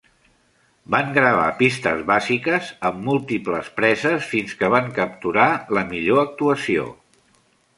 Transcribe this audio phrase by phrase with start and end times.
[0.93, 5.47] Van gravar pistes bàsiques amb múltiples preses fins que van capturar
[5.81, 6.89] la millor actuació.